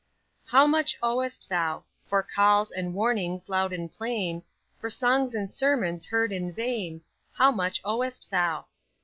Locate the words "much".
0.65-0.97, 7.51-7.79